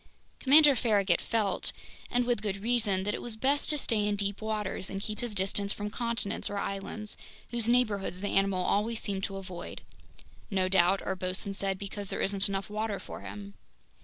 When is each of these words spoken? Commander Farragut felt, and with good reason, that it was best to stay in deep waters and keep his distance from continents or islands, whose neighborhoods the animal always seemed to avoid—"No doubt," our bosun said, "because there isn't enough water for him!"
Commander 0.39 0.75
Farragut 0.75 1.21
felt, 1.21 1.71
and 2.09 2.25
with 2.25 2.41
good 2.41 2.57
reason, 2.63 3.03
that 3.03 3.13
it 3.13 3.21
was 3.21 3.35
best 3.35 3.69
to 3.69 3.77
stay 3.77 4.07
in 4.07 4.15
deep 4.15 4.41
waters 4.41 4.89
and 4.89 4.99
keep 4.99 5.19
his 5.19 5.35
distance 5.35 5.71
from 5.71 5.91
continents 5.91 6.49
or 6.49 6.57
islands, 6.57 7.15
whose 7.51 7.69
neighborhoods 7.69 8.19
the 8.19 8.29
animal 8.35 8.65
always 8.65 8.99
seemed 8.99 9.23
to 9.25 9.37
avoid—"No 9.37 10.67
doubt," 10.67 11.03
our 11.03 11.15
bosun 11.15 11.53
said, 11.53 11.77
"because 11.77 12.07
there 12.07 12.19
isn't 12.19 12.49
enough 12.49 12.67
water 12.67 12.99
for 12.99 13.19
him!" 13.21 13.53